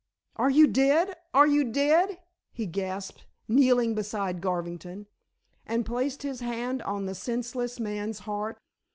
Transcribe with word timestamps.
"Are 0.35 0.49
you 0.49 0.65
dead? 0.65 1.15
are 1.31 1.45
you 1.45 1.63
dead?" 1.63 2.17
he 2.51 2.65
gasped, 2.65 3.27
kneeling 3.47 3.93
beside 3.93 4.41
Garvington, 4.41 5.05
and 5.63 5.85
placed 5.85 6.23
his 6.23 6.39
hand 6.39 6.81
on 6.81 7.05
the 7.05 7.13
senseless 7.13 7.79
man's 7.79 8.17
heart. 8.17 8.57